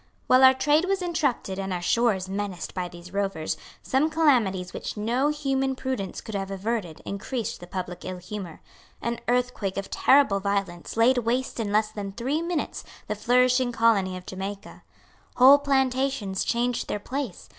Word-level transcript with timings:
While 0.25 0.43
our 0.43 0.55
trade 0.55 0.85
was 0.85 1.03
interrupted 1.03 1.59
and 1.59 1.71
our 1.71 1.79
shores 1.83 2.27
menaced 2.27 2.73
by 2.73 2.89
these 2.89 3.13
rovers, 3.13 3.55
some 3.83 4.09
calamities 4.09 4.73
which 4.73 4.97
no 4.97 5.27
human 5.27 5.75
prudence 5.75 6.21
could 6.21 6.33
have 6.33 6.49
averted 6.49 7.03
increased 7.05 7.59
the 7.59 7.67
public 7.67 8.03
ill 8.03 8.17
humour. 8.17 8.61
An 8.99 9.19
earthquake 9.27 9.77
of 9.77 9.91
terrible 9.91 10.39
violence 10.39 10.97
laid 10.97 11.19
waste 11.19 11.59
in 11.59 11.71
less 11.71 11.91
than 11.91 12.13
three 12.13 12.41
minutes 12.41 12.83
the 13.05 13.13
flourishing 13.13 13.71
colony 13.71 14.17
of 14.17 14.25
Jamaica. 14.25 14.81
Whole 15.35 15.59
plantations 15.59 16.43
changed 16.43 16.87
their 16.87 16.97
place. 16.99 17.49